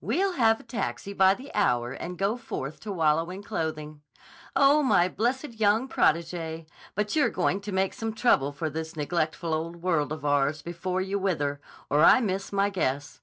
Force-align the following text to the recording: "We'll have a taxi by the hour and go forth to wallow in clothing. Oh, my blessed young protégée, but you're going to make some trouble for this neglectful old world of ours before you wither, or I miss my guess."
"We'll 0.00 0.32
have 0.32 0.58
a 0.58 0.62
taxi 0.64 1.12
by 1.12 1.34
the 1.34 1.54
hour 1.54 1.92
and 1.92 2.18
go 2.18 2.36
forth 2.36 2.80
to 2.80 2.90
wallow 2.90 3.30
in 3.30 3.44
clothing. 3.44 4.02
Oh, 4.56 4.82
my 4.82 5.06
blessed 5.08 5.60
young 5.60 5.88
protégée, 5.88 6.66
but 6.96 7.14
you're 7.14 7.30
going 7.30 7.60
to 7.60 7.70
make 7.70 7.92
some 7.94 8.12
trouble 8.12 8.50
for 8.50 8.68
this 8.68 8.96
neglectful 8.96 9.54
old 9.54 9.76
world 9.76 10.10
of 10.10 10.24
ours 10.24 10.60
before 10.60 11.00
you 11.00 11.20
wither, 11.20 11.60
or 11.88 12.02
I 12.02 12.18
miss 12.20 12.52
my 12.52 12.68
guess." 12.68 13.20